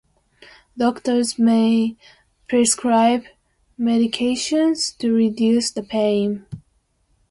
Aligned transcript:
Doctors 0.75 1.37
may 1.37 1.95
prescribe 2.49 3.25
medications 3.79 4.97
to 4.97 5.13
reduce 5.13 5.69
the 5.69 5.83
pain. 5.83 6.47